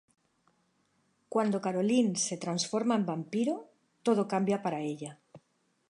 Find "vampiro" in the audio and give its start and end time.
3.05-3.69